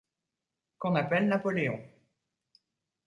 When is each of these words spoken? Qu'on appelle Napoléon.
Qu'on 0.79 0.95
appelle 0.95 1.27
Napoléon. 1.27 1.79